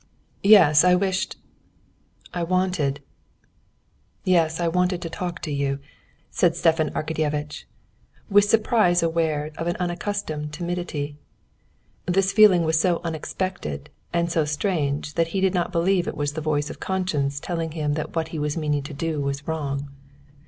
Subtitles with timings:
[0.41, 1.37] "Yes, I wished...
[2.33, 3.01] I wanted...
[4.23, 5.77] yes, I wanted to talk to you,"
[6.31, 7.65] said Stepan Arkadyevitch,
[8.27, 11.17] with surprise aware of an unaccustomed timidity.
[12.07, 16.31] This feeling was so unexpected and so strange that he did not believe it was
[16.33, 19.87] the voice of conscience telling him that what he was meaning to do was wrong.